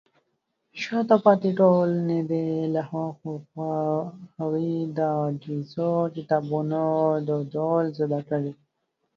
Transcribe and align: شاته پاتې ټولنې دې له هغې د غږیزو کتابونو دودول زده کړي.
شاته 0.81 1.17
پاتې 1.23 1.49
ټولنې 1.59 2.19
دې 2.31 2.47
له 2.73 2.81
هغې 4.37 4.73
د 4.97 4.99
غږیزو 5.19 5.91
کتابونو 6.15 6.81
دودول 7.27 7.85
زده 7.99 8.19
کړي. 8.29 8.51